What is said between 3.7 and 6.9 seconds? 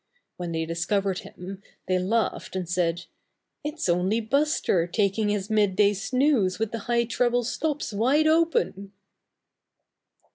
only Buster taking his mid day snooze with the